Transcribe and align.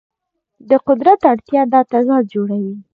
د 0.69 0.71
قدرت 0.87 1.19
اړتیا 1.31 1.61
دا 1.73 1.81
تضاد 1.91 2.23
جوړوي. 2.33 2.75